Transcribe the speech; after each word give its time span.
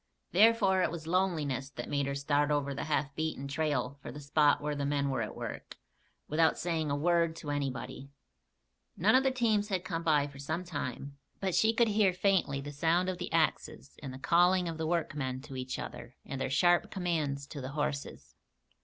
Therefore 0.31 0.81
it 0.81 0.89
was 0.89 1.05
loneliness 1.05 1.69
that 1.69 1.87
made 1.87 2.07
her 2.07 2.15
start 2.15 2.49
over 2.49 2.73
the 2.73 2.85
half 2.85 3.13
beaten 3.13 3.47
trail 3.47 3.99
for 4.01 4.11
the 4.11 4.19
spot 4.19 4.59
where 4.59 4.73
the 4.73 4.83
men 4.83 5.11
were 5.11 5.21
at 5.21 5.35
work, 5.35 5.77
without 6.27 6.57
saying 6.57 6.89
a 6.89 6.95
word 6.95 7.35
to 7.35 7.51
anybody. 7.51 8.09
None 8.97 9.13
of 9.13 9.21
the 9.21 9.29
teams 9.29 9.67
had 9.67 9.85
come 9.85 10.01
by 10.01 10.25
for 10.25 10.39
some 10.39 10.63
time; 10.63 11.19
but 11.39 11.53
she 11.53 11.71
could 11.71 11.89
hear 11.89 12.13
faintly 12.13 12.59
the 12.59 12.71
sound 12.71 13.09
of 13.09 13.19
the 13.19 13.31
axes 13.31 13.95
and 14.01 14.11
the 14.11 14.17
calling 14.17 14.67
of 14.67 14.79
the 14.79 14.87
workmen 14.87 15.39
to 15.41 15.55
each 15.55 15.77
other 15.77 16.15
and 16.25 16.41
their 16.41 16.49
sharp 16.49 16.89
commands 16.89 17.45
to 17.45 17.61
the 17.61 17.73
horses. 17.73 18.33